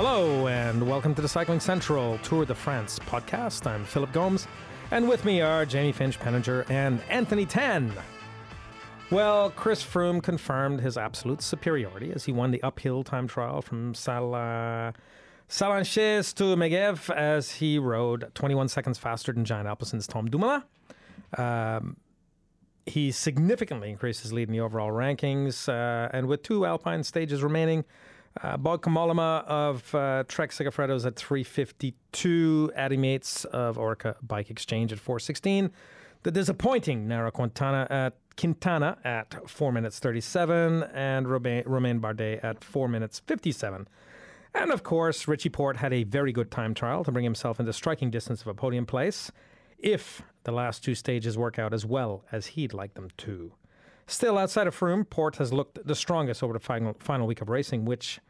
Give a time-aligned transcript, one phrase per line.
[0.00, 3.66] Hello, and welcome to the Cycling Central Tour de France podcast.
[3.66, 4.46] I'm Philip Gomes,
[4.92, 7.92] and with me are Jamie Finch Penninger and Anthony Tan.
[9.10, 13.92] Well, Chris Froome confirmed his absolute superiority as he won the uphill time trial from
[13.92, 14.94] Sala.
[15.48, 20.62] Sallanches to Megève as he rode 21 seconds faster than Giant Alpecin's Tom Dumoulin.
[21.36, 21.96] Um,
[22.86, 27.42] he significantly increased his lead in the overall rankings, uh, and with two Alpine stages
[27.42, 27.84] remaining,
[28.42, 34.92] uh, Bauke Mollema of uh, Trek Segafredo's at 352, Adam Yates of Orica Bike Exchange
[34.92, 35.70] at 416,
[36.22, 42.62] the disappointing Nairo Quintana at Quintana at 4 minutes 37, and Romain, Romain Bardet at
[42.62, 43.88] 4 minutes 57.
[44.54, 47.72] And of course, Richie Porte had a very good time trial to bring himself into
[47.72, 49.30] striking distance of a podium place,
[49.78, 53.52] if the last two stages work out as well as he'd like them to.
[54.06, 57.50] Still, outside of Froome, Porte has looked the strongest over the final, final week of
[57.50, 58.20] racing, which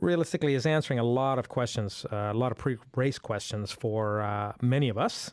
[0.00, 4.20] realistically is answering a lot of questions, uh, a lot of pre race questions for
[4.20, 5.32] uh, many of us.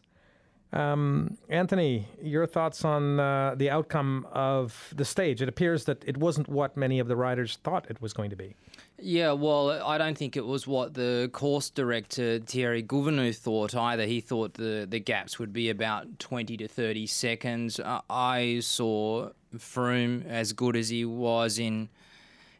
[0.73, 5.39] Um, Anthony, your thoughts on uh, the outcome of the stage?
[5.39, 8.36] It appears that it wasn't what many of the riders thought it was going to
[8.36, 8.55] be.
[8.97, 14.05] Yeah, well, I don't think it was what the course director Thierry Gouvenou thought either.
[14.05, 17.80] He thought the, the gaps would be about 20 to 30 seconds.
[18.09, 21.89] I saw Froome as good as he was in,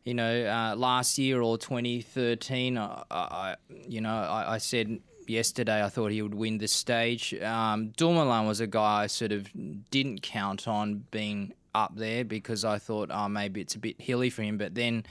[0.06, 2.78] you know, uh, last year or 2013.
[2.78, 3.56] I, I
[3.88, 7.34] you know, I, I said yesterday I thought he would win the stage.
[7.42, 9.50] Um, Dumoulin was a guy I sort of
[9.90, 14.30] didn't count on being up there because I thought, oh, maybe it's a bit hilly
[14.30, 14.58] for him.
[14.58, 15.06] But then,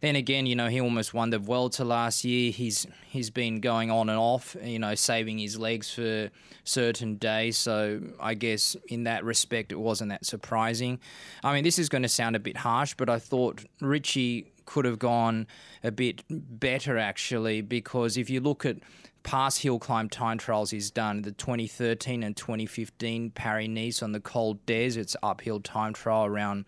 [0.00, 2.50] then again, you know, he almost won the Vuelta last year.
[2.50, 6.30] He's he's been going on and off, you know, saving his legs for
[6.64, 7.58] certain days.
[7.58, 11.00] So I guess in that respect, it wasn't that surprising.
[11.44, 14.84] I mean, this is going to sound a bit harsh, but I thought Richie could
[14.84, 15.46] have gone
[15.82, 18.76] a bit better actually because if you look at
[19.24, 24.20] past hill climb time trials he's done the 2013 and 2015 Paris Nice on the
[24.20, 24.96] Col d'Èze.
[24.96, 26.64] It's uphill time trial around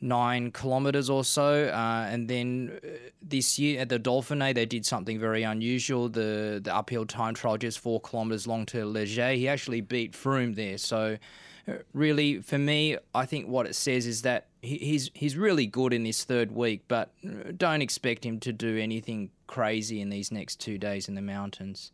[0.00, 1.64] nine kilometers or so.
[1.64, 2.88] Uh, and then uh,
[3.22, 6.08] this year at the Dauphiné, they did something very unusual.
[6.08, 9.38] The the uphill time trial just four kilometers long to Les Gets.
[9.38, 10.78] He actually beat Froome there.
[10.78, 11.18] So
[11.66, 15.92] uh, really, for me, I think what it says is that he's he's really good
[15.92, 20.30] in this third week, but uh, don't expect him to do anything crazy in these
[20.30, 21.92] next two days in the mountains.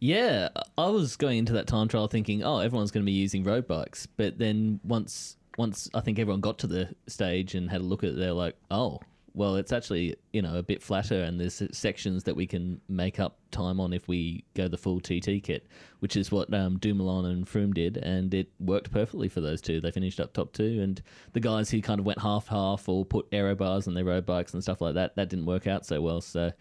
[0.00, 3.42] Yeah, I was going into that time trial thinking, oh, everyone's going to be using
[3.42, 7.80] road bikes, but then once once I think everyone got to the stage and had
[7.82, 9.00] a look at it, they're like, oh,
[9.34, 13.20] well, it's actually you know a bit flatter, and there's sections that we can make
[13.20, 15.66] up time on if we go the full TT kit,
[15.98, 19.80] which is what um, Dumoulin and Froome did, and it worked perfectly for those two.
[19.80, 21.02] They finished up top two, and
[21.34, 24.24] the guys who kind of went half half or put aero bars on their road
[24.24, 26.20] bikes and stuff like that, that didn't work out so well.
[26.20, 26.52] So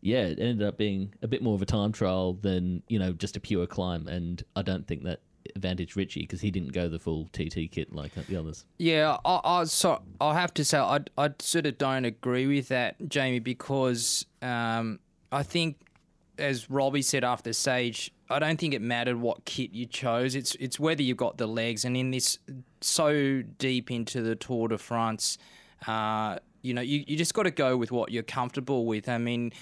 [0.00, 3.12] yeah, it ended up being a bit more of a time trial than you know
[3.12, 5.20] just a pure climb, and I don't think that
[5.54, 8.64] advantage Richie because he didn't go the full TT kit like the others.
[8.78, 12.68] Yeah, I, I so I have to say I I sort of don't agree with
[12.68, 14.98] that, Jamie, because um,
[15.30, 15.76] I think
[16.38, 20.34] as Robbie said after stage, I don't think it mattered what kit you chose.
[20.34, 22.38] It's it's whether you've got the legs, and in this
[22.80, 25.38] so deep into the Tour de France.
[25.86, 29.08] Uh, you know, you, you just got to go with what you're comfortable with.
[29.08, 29.52] I mean,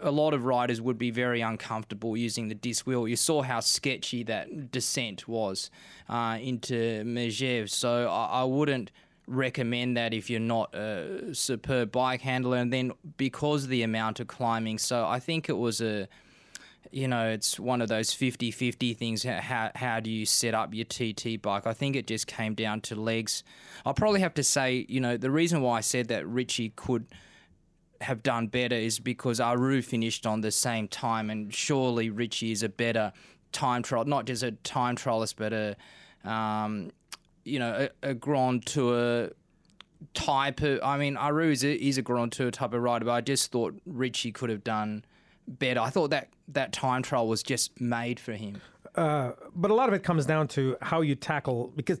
[0.00, 3.08] a lot of riders would be very uncomfortable using the disc wheel.
[3.08, 5.70] You saw how sketchy that descent was
[6.08, 8.92] uh, into Megève, so I, I wouldn't
[9.26, 12.56] recommend that if you're not a superb bike handler.
[12.56, 16.08] And then because of the amount of climbing, so I think it was a
[16.90, 19.22] you know, it's one of those 50 50 things.
[19.22, 21.66] How, how do you set up your TT bike?
[21.66, 23.42] I think it just came down to legs.
[23.84, 27.06] I'll probably have to say, you know, the reason why I said that Richie could
[28.00, 32.62] have done better is because Aru finished on the same time, and surely Richie is
[32.62, 33.12] a better
[33.52, 35.76] time trial, not just a time trialist, but a,
[36.28, 36.90] um,
[37.44, 39.30] you know, a, a Grand Tour
[40.14, 40.80] type of.
[40.82, 43.50] I mean, Aru is a, is a Grand Tour type of rider, but I just
[43.50, 45.04] thought Richie could have done
[45.48, 45.80] better.
[45.80, 48.60] I thought that that time trial was just made for him.
[48.94, 52.00] Uh, but a lot of it comes down to how you tackle because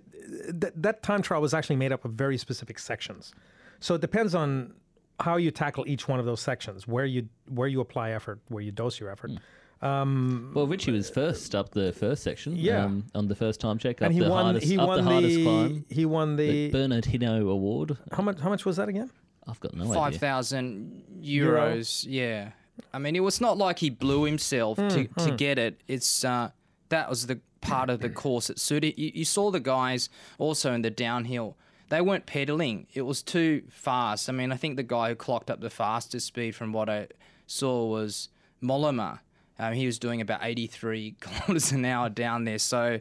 [0.60, 3.32] th- that time trial was actually made up of very specific sections.
[3.80, 4.74] So it depends on
[5.20, 8.62] how you tackle each one of those sections, where you where you apply effort, where
[8.62, 9.30] you dose your effort.
[9.30, 9.38] Mm.
[9.80, 12.56] Um, well, Richie was first up the first section.
[12.56, 14.44] Yeah, um, on the first time check, and he won.
[14.44, 15.84] Hardest, he won the, hardest climb.
[15.88, 17.96] He won the, the Bernard Hinault Award.
[18.10, 18.40] How much?
[18.40, 19.10] How much was that again?
[19.46, 20.00] I've got no Five idea.
[20.00, 22.04] Five thousand euros.
[22.04, 22.12] Euro?
[22.12, 22.50] Yeah.
[22.92, 25.24] I mean, it was not like he blew himself mm, to, mm.
[25.26, 25.80] to get it.
[25.86, 26.50] It's uh,
[26.88, 28.98] that was the part of the course that suited.
[28.98, 30.08] You, you saw the guys
[30.38, 31.56] also in the downhill.
[31.88, 32.86] they weren't pedaling.
[32.94, 34.28] It was too fast.
[34.28, 37.08] I mean, I think the guy who clocked up the fastest speed from what I
[37.46, 38.28] saw was
[38.62, 39.20] Mollema.
[39.58, 42.58] Um, he was doing about 83 kilometers an hour down there.
[42.58, 43.00] So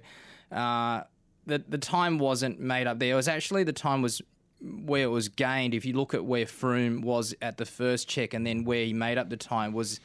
[0.52, 1.02] uh,
[1.46, 3.14] the the time wasn't made up there.
[3.14, 4.22] It was actually the time was
[4.62, 5.74] where it was gained.
[5.74, 8.94] If you look at where Froome was at the first check, and then where he
[8.94, 10.00] made up the time was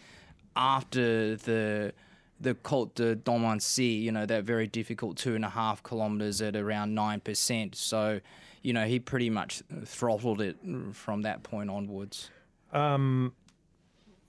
[0.57, 1.93] after the
[2.41, 6.57] the Col de Domancy, you know, that very difficult two and a half kilometers at
[6.57, 7.77] around nine percent.
[7.77, 8.21] So,
[8.63, 10.57] you know, he pretty much throttled it
[10.93, 12.31] from that point onwards.
[12.73, 13.33] Um,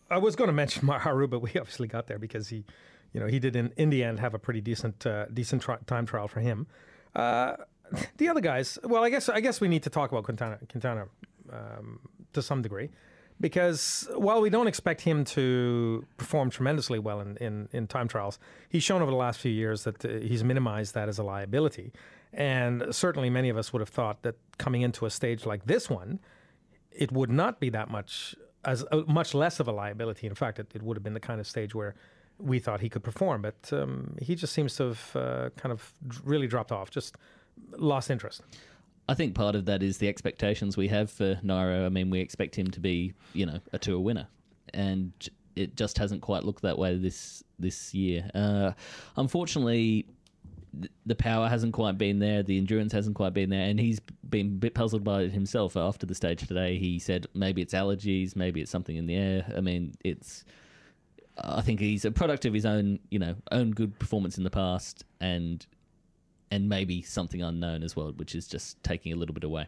[0.09, 2.65] I was going to mention Maharu, but we obviously got there because he,
[3.13, 5.79] you know, he did in, in the end have a pretty decent uh, decent tri-
[5.85, 6.67] time trial for him.
[7.15, 7.55] Uh,
[8.17, 11.07] the other guys, well, I guess I guess we need to talk about Quintana Quintana
[11.51, 11.99] um,
[12.33, 12.89] to some degree
[13.39, 18.39] because while we don't expect him to perform tremendously well in, in, in time trials,
[18.69, 21.91] he's shown over the last few years that uh, he's minimized that as a liability.
[22.31, 25.89] And certainly many of us would have thought that coming into a stage like this
[25.89, 26.19] one,
[26.91, 28.35] it would not be that much
[28.65, 30.25] as uh, much less of a liability.
[30.25, 31.95] In fact, it, it would have been the kind of stage where
[32.39, 35.93] we thought he could perform, but um, he just seems to have uh, kind of
[36.23, 37.17] really dropped off, just
[37.77, 38.41] lost interest.
[39.07, 41.85] I think part of that is the expectations we have for Nairo.
[41.85, 44.27] I mean, we expect him to be, you know, a tour winner,
[44.73, 45.11] and
[45.55, 48.29] it just hasn't quite looked that way this this year.
[48.33, 48.71] Uh,
[49.17, 50.05] unfortunately,
[51.05, 53.99] the power hasn't quite been there, the endurance hasn't quite been there, and he's
[54.29, 55.75] been a bit puzzled by it himself.
[55.75, 59.45] After the stage today, he said maybe it's allergies, maybe it's something in the air.
[59.55, 60.45] I mean, it's.
[61.35, 64.51] I think he's a product of his own, you know, own good performance in the
[64.51, 65.65] past, and
[66.53, 69.67] and maybe something unknown as well, which is just taking a little bit away.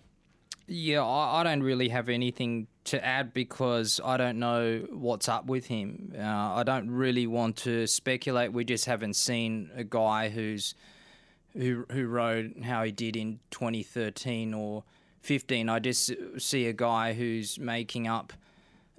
[0.67, 5.47] Yeah, I, I don't really have anything to add because I don't know what's up
[5.47, 6.13] with him.
[6.15, 8.53] Uh, I don't really want to speculate.
[8.53, 10.75] We just haven't seen a guy who's
[11.53, 14.83] who who rode how he did in 2013 or
[15.21, 15.69] 15.
[15.69, 18.31] I just see a guy who's making up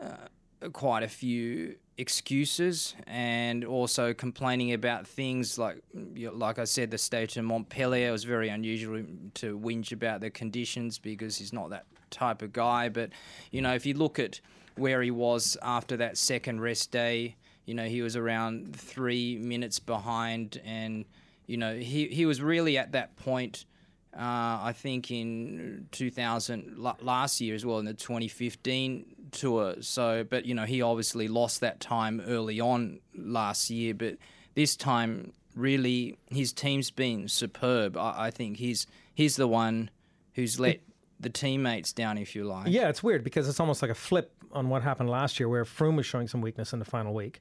[0.02, 6.98] uh, quite a few excuses and also complaining about things like like I said the
[6.98, 9.02] stage in Montpellier was very unusual
[9.34, 12.90] to whinge about the conditions because he's not that type of guy.
[12.90, 13.10] But
[13.50, 14.40] you know if you look at
[14.76, 19.78] where he was after that second rest day you know he was around 3 minutes
[19.78, 21.06] behind and
[21.46, 23.64] you know he he was really at that point
[24.16, 29.76] uh, I think in 2000 last year as well in the 2015 tour.
[29.80, 33.94] So, but you know, he obviously lost that time early on last year.
[33.94, 34.16] But
[34.54, 37.96] this time, really, his team's been superb.
[37.96, 39.90] I, I think he's he's the one
[40.34, 40.80] who's let
[41.20, 42.68] the teammates down, if you like.
[42.68, 45.64] Yeah, it's weird because it's almost like a flip on what happened last year, where
[45.64, 47.40] Froome was showing some weakness in the final week,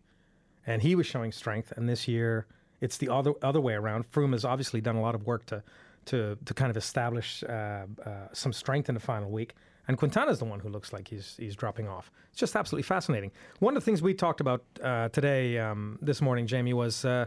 [0.68, 1.74] and he was showing strength.
[1.76, 2.46] And this year,
[2.82, 4.12] it's the other other way around.
[4.12, 5.64] Froome has obviously done a lot of work to
[6.06, 9.56] to to kind of establish uh, uh, some strength in the final week.
[9.88, 12.12] And Quintana's the one who looks like he's he's dropping off.
[12.32, 13.32] It's just absolutely fascinating.
[13.60, 17.26] One of the things we talked about uh, today, um, this morning, Jamie, was uh,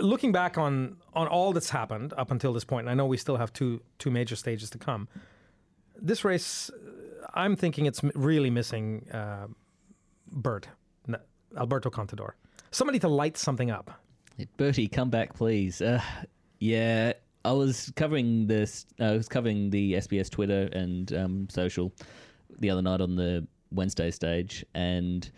[0.00, 2.86] looking back on on all that's happened up until this point.
[2.86, 5.08] And I know we still have two two major stages to come.
[6.00, 6.70] This race,
[7.34, 9.46] I'm thinking it's really missing uh,
[10.26, 10.68] Bert,
[11.56, 12.32] Alberto Contador,
[12.70, 14.00] somebody to light something up.
[14.56, 15.80] Bertie, come back, please.
[15.82, 16.00] Uh,
[16.58, 17.12] yeah,
[17.44, 18.86] I was covering this.
[19.00, 21.92] Uh, I was covering the SBS Twitter and um, social
[22.58, 25.28] the other night on the Wednesday stage, and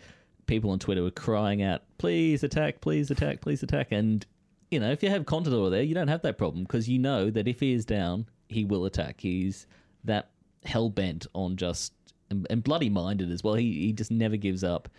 [0.45, 2.81] people on Twitter were crying out, "Please attack!
[2.81, 3.41] Please attack!
[3.41, 4.25] Please attack!" And
[4.71, 7.29] you know, if you have Contador there, you don't have that problem because you know
[7.29, 9.21] that if he is down, he will attack.
[9.21, 9.67] He's
[10.03, 10.29] that
[10.63, 11.93] hell bent on just
[12.29, 13.55] and, and bloody minded as well.
[13.55, 14.89] He he just never gives up,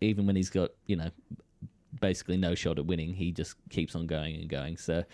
[0.00, 1.10] even when he's got you know
[2.00, 3.14] basically no shot at winning.
[3.14, 4.76] He just keeps on going and going.
[4.76, 5.04] So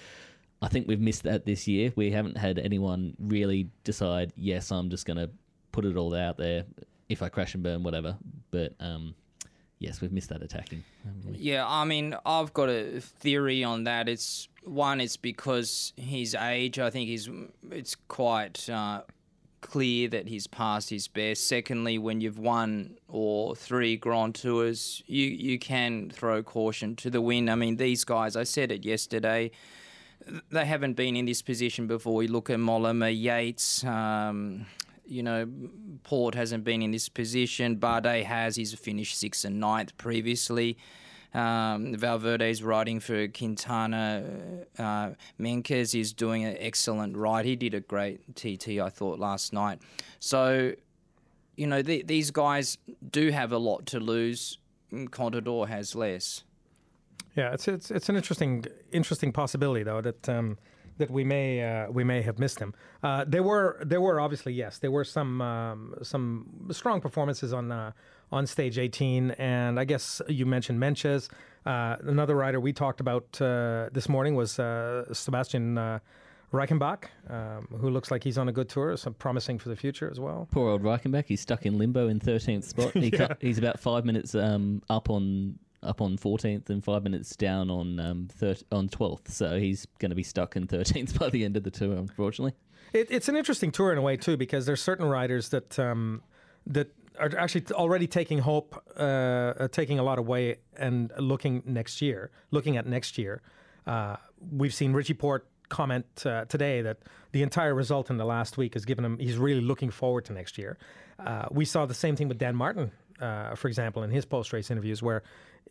[0.62, 1.92] I think we've missed that this year.
[1.94, 5.30] We haven't had anyone really decide, yes, I'm just going to
[5.72, 6.64] put it all out there.
[7.08, 8.16] If I crash and burn, whatever.
[8.50, 9.14] But um,
[9.78, 10.82] yes, we've missed that attacking.
[11.32, 14.08] Yeah, I mean, I've got a theory on that.
[14.08, 16.78] It's one, it's because his age.
[16.78, 17.28] I think he's
[17.70, 19.02] it's quite uh,
[19.60, 21.46] clear that he's past his best.
[21.46, 27.20] Secondly, when you've won or three Grand Tours, you you can throw caution to the
[27.20, 27.50] wind.
[27.50, 28.34] I mean, these guys.
[28.36, 29.50] I said it yesterday
[30.50, 32.14] they haven't been in this position before.
[32.14, 33.84] We look at Mollema, Yates.
[33.84, 34.66] Um,
[35.06, 35.46] you know,
[36.02, 37.76] Porte hasn't been in this position.
[37.76, 38.56] Bardet has.
[38.56, 40.78] He's finished sixth and ninth previously.
[41.34, 44.22] Um, Valverde's riding for Quintana.
[44.78, 47.44] Uh, Meintjes is doing an excellent ride.
[47.44, 49.80] He did a great TT, I thought, last night.
[50.20, 50.72] So,
[51.56, 52.78] you know, the, these guys
[53.10, 54.58] do have a lot to lose.
[54.92, 56.44] Contador has less.
[57.36, 60.56] Yeah, it's it's it's an interesting interesting possibility though that um,
[60.98, 62.74] that we may uh, we may have missed him.
[63.02, 67.72] Uh, there were there were obviously yes there were some um, some strong performances on
[67.72, 67.92] uh,
[68.32, 71.28] on stage 18, and I guess you mentioned Meintjes.
[71.66, 76.00] Uh, another rider we talked about uh, this morning was uh, Sebastian.
[76.52, 80.08] Reichenbach, um, who looks like he's on a good tour, so promising for the future
[80.08, 80.46] as well.
[80.52, 82.92] Poor old Reichenbach, he's stuck in limbo in 13th spot.
[82.94, 83.34] He yeah.
[83.40, 88.00] he's about five minutes um, up on up on 14th and five minutes down on
[88.00, 89.28] um, thir- on 12th.
[89.28, 92.54] So he's going to be stuck in 13th by the end of the tour, unfortunately.
[92.92, 96.22] It, it's an interesting tour in a way too, because there's certain riders that um,
[96.66, 102.30] that are actually already taking hope, uh, taking a lot away, and looking next year,
[102.50, 103.42] looking at next year.
[103.86, 104.16] Uh,
[104.50, 106.98] we've seen Richie Porte comment uh, today that
[107.32, 109.18] the entire result in the last week has given him.
[109.18, 110.78] He's really looking forward to next year.
[111.18, 114.70] Uh, we saw the same thing with Dan Martin, uh, for example, in his post-race
[114.70, 115.22] interviews, where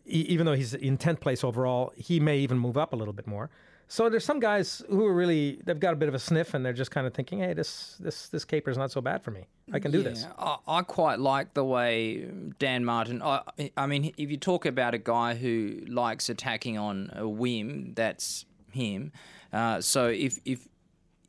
[0.06, 3.26] even though he's in 10th place overall, he may even move up a little bit
[3.26, 3.50] more.
[3.86, 6.64] So there's some guys who are really they've got a bit of a sniff and
[6.64, 9.30] they're just kind of thinking, hey, this this this caper is not so bad for
[9.30, 9.46] me.
[9.72, 10.26] I can do yeah, this.
[10.38, 13.22] I, I, quite like the way Dan Martin.
[13.22, 13.42] I,
[13.76, 18.46] I mean, if you talk about a guy who likes attacking on a whim, that's
[18.72, 19.12] him.
[19.52, 20.66] Uh, so if if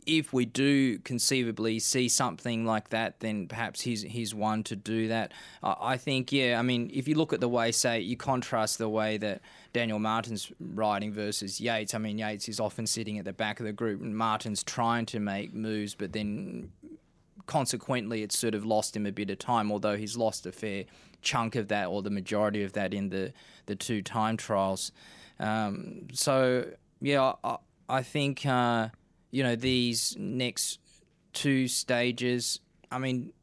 [0.06, 5.08] if we do conceivably see something like that, then perhaps he's he's one to do
[5.08, 5.34] that.
[5.64, 6.60] I think, yeah.
[6.60, 9.42] I mean, if you look at the way, say, you contrast the way that
[9.74, 11.94] Daniel Martin's riding versus Yates.
[11.94, 15.06] I mean, Yates is often sitting at the back of the group, and Martin's trying
[15.08, 16.72] to make moves, but then
[17.48, 19.72] consequently, it's sort of lost him a bit of time.
[19.72, 20.86] Although he's lost a fair
[21.22, 23.34] chunk of that, or the majority of that, in the
[23.66, 24.92] the two time trials.
[25.40, 26.68] Um, so
[27.02, 27.58] yeah, I,
[27.90, 28.46] I think.
[28.46, 28.90] Uh,
[29.36, 30.80] you know these next
[31.34, 32.62] two stages.
[32.90, 33.34] I mean,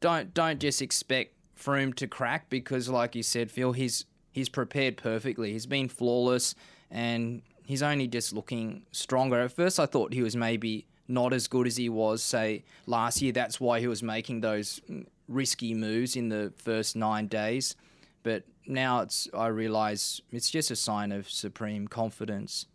[0.00, 4.98] don't don't just expect Froome to crack because, like you said, Phil, he's he's prepared
[4.98, 5.52] perfectly.
[5.52, 6.54] He's been flawless,
[6.90, 9.40] and he's only just looking stronger.
[9.40, 13.22] At first, I thought he was maybe not as good as he was, say, last
[13.22, 13.32] year.
[13.32, 14.78] That's why he was making those
[15.26, 17.76] risky moves in the first nine days.
[18.22, 22.66] But now it's I realise it's just a sign of supreme confidence.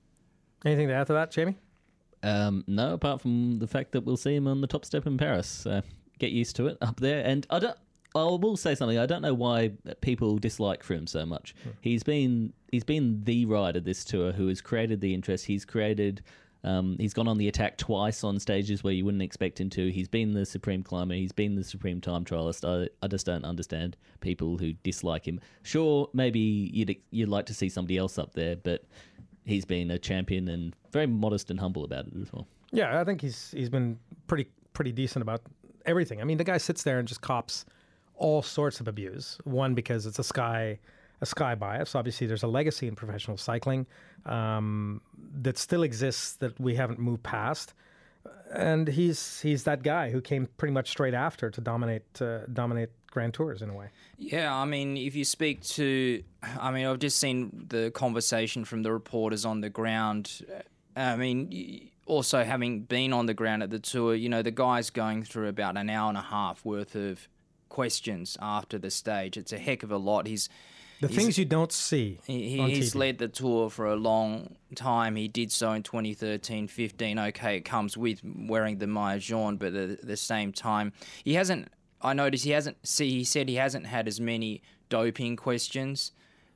[0.66, 1.58] Anything to add to that, Jamie?
[2.24, 5.18] Um, no, apart from the fact that we'll see him on the top step in
[5.18, 5.66] Paris.
[5.66, 5.82] Uh,
[6.20, 7.24] get used to it up there.
[7.26, 7.78] And I don't.
[8.16, 9.00] I will say something.
[9.00, 11.56] I don't know why people dislike Froome so much.
[11.64, 11.70] Hmm.
[11.82, 15.46] He's been he's been the rider this tour who has created the interest.
[15.46, 16.24] He's created.
[16.66, 19.92] Um, he's gone on the attack twice on stages where you wouldn't expect him to.
[19.92, 21.16] He's been the supreme climber.
[21.16, 22.64] He's been the supreme time trialist.
[22.66, 25.42] I, I just don't understand people who dislike him.
[25.64, 28.86] Sure, maybe you'd you'd like to see somebody else up there, but
[29.46, 32.48] he's been a champion and very modest and humble about it as well.
[32.72, 35.42] Yeah, I think he's he's been pretty pretty decent about
[35.86, 36.22] everything.
[36.22, 37.66] I mean, the guy sits there and just cops
[38.16, 39.38] all sorts of abuse.
[39.44, 40.80] One because it's a sky
[41.22, 41.96] a sky bias.
[41.96, 43.86] Obviously, there's a legacy in professional cycling
[44.26, 45.02] um,
[45.42, 47.74] that still exists that we haven't moved past.
[48.52, 52.92] And he's he's that guy who came pretty much straight after to dominate uh, dominate
[53.10, 53.90] Grand Tours in a way.
[54.18, 56.24] Yeah, I mean, if you speak to,
[56.60, 60.46] I mean, I've just seen the conversation from the reporters on the ground.
[60.96, 64.90] I mean, also having been on the ground at the tour, you know, the guy's
[64.90, 67.28] going through about an hour and a half worth of
[67.70, 69.38] questions after the stage.
[69.38, 70.28] It's a heck of a lot.
[70.28, 70.50] He's
[71.04, 72.20] the he's, things you don't see.
[72.26, 75.16] He, he's led the tour for a long time.
[75.16, 77.20] He did so in 2013, 15.
[77.20, 80.94] Okay, it comes with wearing the Maillot jaune, but at the same time,
[81.24, 81.70] he hasn't
[82.04, 82.86] I noticed he hasn't.
[82.86, 86.12] See, he said he hasn't had as many doping questions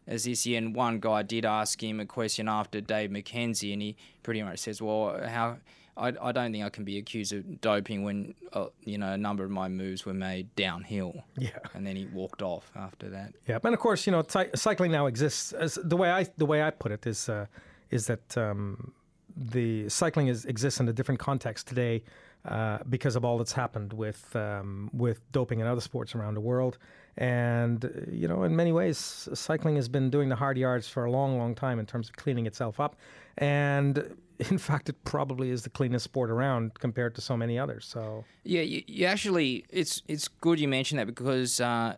[0.05, 0.57] as this year.
[0.57, 4.59] And one guy did ask him a question after Dave McKenzie, and he pretty much
[4.59, 5.57] says, "Well, how?"
[5.97, 9.17] I, I don't think I can be accused of doping when uh, you know a
[9.17, 11.23] number of my moves were made downhill.
[11.37, 13.33] Yeah, and then he walked off after that.
[13.47, 16.45] Yeah, and of course you know ty- cycling now exists as the way I the
[16.45, 17.47] way I put it is uh,
[17.89, 18.93] is that um,
[19.35, 22.03] the cycling is exists in a different context today
[22.45, 26.41] uh, because of all that's happened with um, with doping in other sports around the
[26.41, 26.77] world.
[27.17, 31.11] And you know, in many ways, cycling has been doing the hard yards for a
[31.11, 32.95] long, long time in terms of cleaning itself up.
[33.39, 34.15] And
[34.51, 37.85] in fact, it probably is the cleanest sport around compared to so many others.
[37.85, 41.95] So yeah, you, you actually, it's it's good you mentioned that because uh,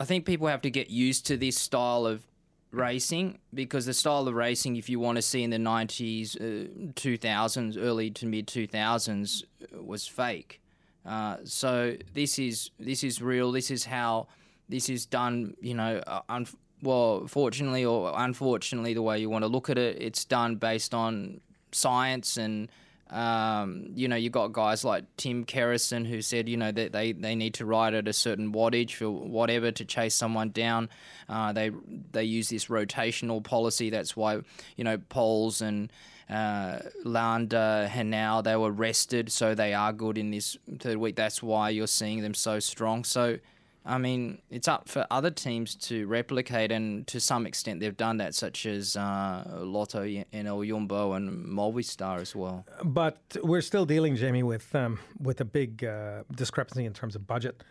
[0.00, 2.26] I think people have to get used to this style of
[2.72, 6.90] racing because the style of racing, if you want to see in the 90s, uh,
[6.94, 10.60] 2000s, early to mid 2000s, uh, was fake.
[11.06, 13.52] Uh, so this is this is real.
[13.52, 14.26] This is how
[14.68, 15.54] this is done.
[15.60, 16.46] You know, uh, un-
[16.84, 20.94] well, fortunately or unfortunately, the way you want to look at it, it's done based
[20.94, 21.40] on
[21.72, 22.68] science and
[23.10, 27.12] Um, you know, you got guys like Tim Kerrison who said, you know, that they,
[27.12, 30.88] they need to ride at a certain wattage for whatever to chase someone down.
[31.28, 31.70] Uh, they
[32.12, 33.90] they use this rotational policy.
[33.90, 34.40] That's why,
[34.76, 35.92] you know, Poels and
[36.28, 41.14] uh, Landa, Henao, they were rested, so they are good in this third week.
[41.14, 43.04] That's why you're seeing them so strong.
[43.04, 43.38] So
[43.86, 48.16] I mean, it's up for other teams to replicate, and to some extent they've done
[48.16, 52.64] that, such as uh, Lotto and El Jumbo and Movistar as well.
[52.82, 57.26] But we're still dealing, Jamie, with um, with a big uh, discrepancy in terms of
[57.26, 57.62] budget.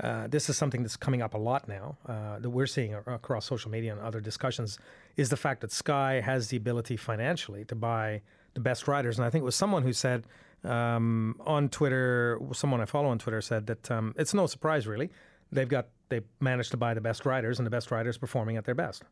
[0.00, 3.44] Uh, this is something that's coming up a lot now uh, that we're seeing across
[3.44, 4.78] social media and other discussions.
[5.16, 8.22] Is the fact that Sky has the ability financially to buy
[8.54, 10.24] the best riders, and I think it was someone who said
[10.64, 15.10] um, on Twitter, someone I follow on Twitter said that um, it's no surprise really
[15.52, 18.64] they've got they managed to buy the best riders and the best riders performing at
[18.64, 19.02] their best.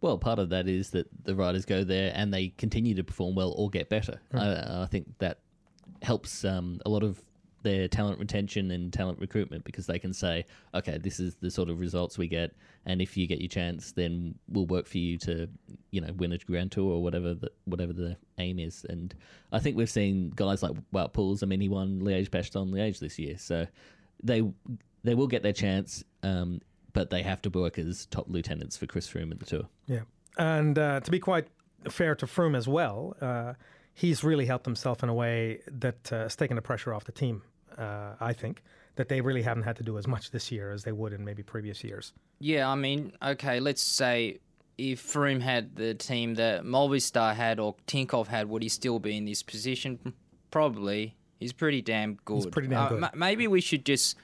[0.00, 3.34] Well, part of that is that the riders go there and they continue to perform
[3.34, 4.20] well or get better.
[4.32, 4.40] Mm.
[4.40, 5.40] I, I, think that
[6.02, 7.20] helps um, a lot of
[7.62, 11.68] their talent retention and talent recruitment because they can say, okay, this is the sort
[11.68, 12.54] of results we get,
[12.86, 15.48] and if you get your chance, then we'll work for you to,
[15.90, 18.86] you know, win a Grand Tour or whatever the whatever the aim is.
[18.88, 19.14] And
[19.52, 21.42] I think we've seen guys like Wout Poels.
[21.42, 23.66] I mean, he won Liège Bastogne Liège this year, so
[24.22, 24.42] they
[25.04, 26.60] they will get their chance, um,
[26.92, 29.68] but they have to work as top lieutenants for Chris Froome at the Tour.
[29.86, 30.02] Yeah,
[30.36, 31.48] and uh, to be quite
[31.88, 33.54] fair to Froome as well, uh,
[33.94, 37.12] he's really helped himself in a way that uh, has taken the pressure off the
[37.12, 37.42] team.
[37.76, 38.62] Uh, I think
[38.96, 41.24] that they really haven't had to do as much this year as they would in
[41.24, 42.12] maybe previous years.
[42.40, 44.38] Yeah, I mean, okay, let's say
[44.76, 49.16] if Froome had the team that Movistar had or Tinkoff had, would he still be
[49.16, 50.14] in this position?
[50.50, 51.16] Probably.
[51.38, 52.36] He's pretty damn good.
[52.36, 53.04] He's pretty damn uh, good.
[53.04, 54.16] M- maybe we should just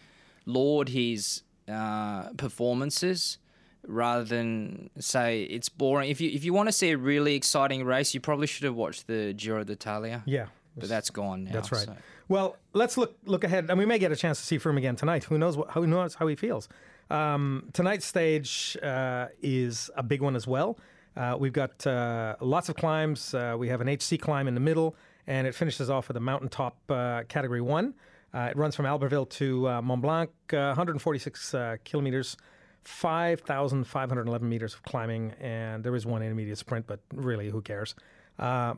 [0.46, 3.38] laud his uh, performances
[3.86, 6.10] rather than say it's boring.
[6.10, 8.74] If you if you want to see a really exciting race, you probably should have
[8.74, 10.22] watched the Giro d'Italia.
[10.26, 10.46] Yeah,
[10.76, 11.52] but that's gone now.
[11.52, 11.86] That's right.
[11.86, 11.96] So.
[12.28, 14.96] Well, let's look look ahead, and we may get a chance to see Froome again
[14.96, 15.24] tonight.
[15.24, 15.70] Who knows what?
[15.72, 16.68] Who knows how he feels?
[17.10, 20.78] Um, tonight's stage uh, is a big one as well.
[21.16, 23.34] Uh, we've got uh, lots of climbs.
[23.34, 24.96] Uh, we have an HC climb in the middle,
[25.26, 27.94] and it finishes off with a mountaintop uh, category one.
[28.34, 32.36] Uh, it runs from Albertville to uh, Mont Blanc, uh, 146 uh, kilometers,
[32.82, 37.94] 5,511 meters of climbing, and there is one intermediate sprint, but really, who cares?
[38.38, 38.74] Uh,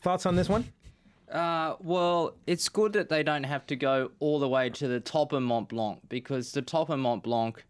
[0.00, 0.64] thoughts on this one?
[1.30, 4.98] Uh, well, it's good that they don't have to go all the way to the
[4.98, 7.64] top of Mont Blanc because the top of Mont Blanc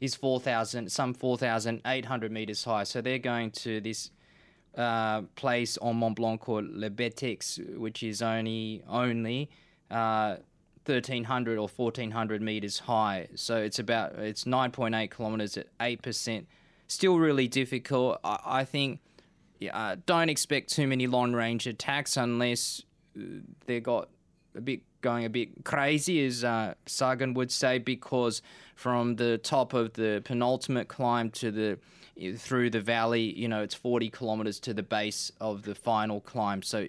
[0.00, 2.82] is 4,000, some 4,800 meters high.
[2.82, 4.10] So they're going to this
[4.76, 9.48] uh, place on Mont Blanc called Le Bettex, which is only only
[9.92, 10.38] uh,
[10.86, 13.28] 1300 or 1400 meters high.
[13.34, 16.46] So it's about it's 9.8 kilometers at 8%.
[16.86, 18.18] Still really difficult.
[18.22, 19.00] I, I think
[19.72, 22.82] uh, don't expect too many long range attacks unless
[23.16, 23.22] uh,
[23.66, 24.08] they got
[24.54, 28.42] a bit going a bit crazy, as uh, Sagan would say, because
[28.74, 31.78] from the top of the penultimate climb to the
[32.36, 36.62] through the valley, you know, it's 40 kilometers to the base of the final climb.
[36.62, 36.86] So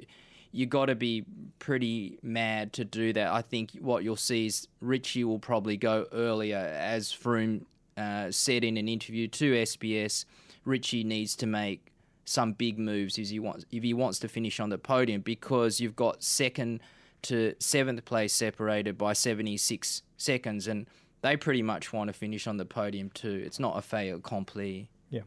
[0.56, 1.26] you got to be
[1.60, 3.28] pretty mad to do that.
[3.28, 7.66] I think what you'll see is Richie will probably go earlier, as Froome
[7.98, 10.24] uh, said in an interview to SBS.
[10.64, 11.92] Richie needs to make
[12.24, 15.80] some big moves if he wants if he wants to finish on the podium because
[15.80, 16.82] you've got second
[17.22, 20.88] to seventh place separated by 76 seconds and
[21.22, 23.44] they pretty much want to finish on the podium too.
[23.46, 24.90] It's not a fait accompli.
[25.10, 25.22] Yeah.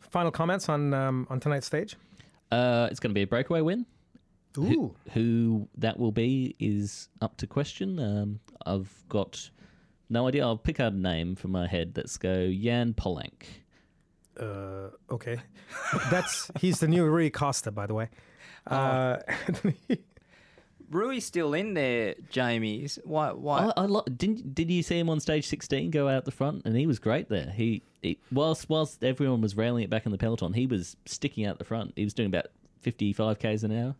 [0.00, 1.96] Final comments on um, on tonight's stage.
[2.52, 3.84] Uh, it's going to be a breakaway win.
[4.54, 7.98] Who, who, that will be is up to question.
[7.98, 9.50] Um, I've got
[10.08, 10.44] no idea.
[10.44, 11.92] I'll pick out a name from my head.
[11.96, 13.42] Let's go Jan Polanc.
[14.38, 15.38] Uh, okay,
[16.10, 18.08] that's he's the new Rui Costa, by the way.
[18.68, 18.76] Oh.
[18.76, 19.18] Uh,
[20.90, 22.88] Rui's still in there, Jamie.
[23.04, 23.32] Why?
[23.32, 23.72] Why?
[23.76, 24.54] I, I lo- didn't.
[24.54, 26.62] Did you see him on stage sixteen go out the front?
[26.64, 27.50] And he was great there.
[27.50, 31.46] He, he whilst whilst everyone was railing it back in the peloton, he was sticking
[31.46, 31.94] out the front.
[31.96, 32.46] He was doing about
[32.80, 33.94] fifty five k's an hour.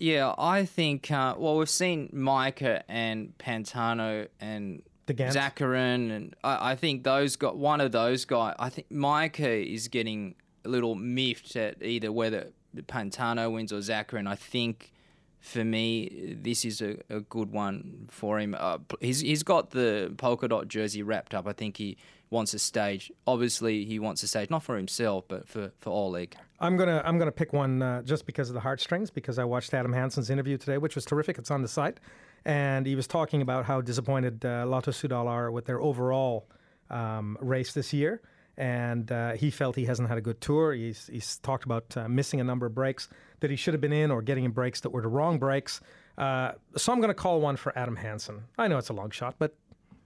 [0.00, 1.10] Yeah, I think.
[1.10, 7.58] Uh, well, we've seen Majka and Pantano and Zakarin, and I, I, think those got
[7.58, 8.54] one of those guys.
[8.58, 14.26] I think Majka is getting a little miffed at either whether Pantano wins or Zakarin.
[14.26, 14.90] I think
[15.38, 18.56] for me, this is a, a good one for him.
[18.58, 21.46] Uh, he's he's got the polka dot jersey wrapped up.
[21.46, 21.98] I think he
[22.30, 23.12] wants a stage.
[23.26, 26.36] Obviously, he wants a stage not for himself, but for for Oleg.
[26.60, 29.10] I'm gonna I'm gonna pick one uh, just because of the heartstrings.
[29.10, 31.38] Because I watched Adam Hansen's interview today, which was terrific.
[31.38, 31.98] It's on the site,
[32.44, 36.48] and he was talking about how disappointed uh, Lotto Soudal are with their overall
[36.88, 38.22] um, race this year,
[38.56, 40.72] and uh, he felt he hasn't had a good tour.
[40.72, 43.08] He's he's talked about uh, missing a number of breaks
[43.40, 45.80] that he should have been in, or getting in breaks that were the wrong breaks.
[46.16, 48.42] Uh, so I'm to call one for Adam Hansen.
[48.58, 49.56] I know it's a long shot, but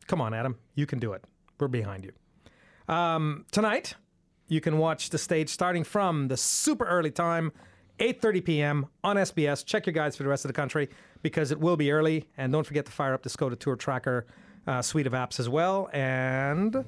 [0.07, 1.25] come on, Adam, you can do it.
[1.59, 2.12] We're behind you.
[2.93, 3.95] Um, tonight,
[4.49, 7.53] you can watch the stage starting from the super early time,
[7.99, 8.87] 8:30 p.m.
[9.03, 9.64] on SBS.
[9.64, 10.88] Check your guides for the rest of the country
[11.23, 14.27] because it will be early, and don't forget to fire up the Skoda Tour Tracker
[14.67, 15.88] uh, suite of apps as well.
[15.93, 16.85] And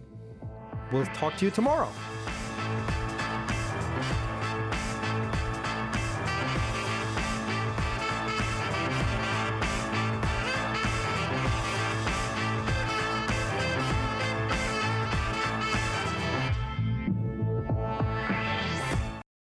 [0.92, 1.90] we'll talk to you tomorrow.